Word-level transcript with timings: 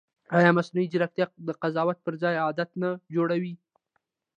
ایا 0.37 0.49
مصنوعي 0.57 0.87
ځیرکتیا 0.91 1.25
د 1.47 1.49
قضاوت 1.61 1.97
پر 2.05 2.13
ځای 2.21 2.35
عادت 2.45 2.69
نه 2.81 2.89
جوړوي؟ 3.15 3.53